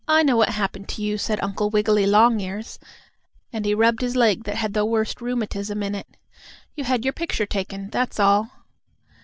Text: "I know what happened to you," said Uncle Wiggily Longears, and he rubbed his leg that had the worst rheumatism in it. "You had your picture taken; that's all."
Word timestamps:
"I 0.07 0.23
know 0.23 0.35
what 0.35 0.49
happened 0.49 0.89
to 0.89 1.03
you," 1.03 1.19
said 1.19 1.39
Uncle 1.43 1.69
Wiggily 1.69 2.07
Longears, 2.07 2.79
and 3.53 3.65
he 3.65 3.75
rubbed 3.75 4.01
his 4.01 4.15
leg 4.15 4.45
that 4.45 4.55
had 4.55 4.73
the 4.73 4.83
worst 4.83 5.21
rheumatism 5.21 5.83
in 5.83 5.93
it. 5.93 6.07
"You 6.75 6.85
had 6.85 7.03
your 7.05 7.13
picture 7.13 7.45
taken; 7.45 7.87
that's 7.91 8.19
all." 8.19 8.49